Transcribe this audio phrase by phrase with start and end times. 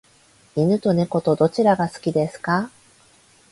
[0.55, 2.71] 犬と猫とどちらが好きですか？